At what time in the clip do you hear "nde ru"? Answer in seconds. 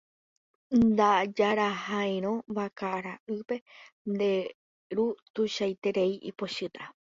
4.11-5.07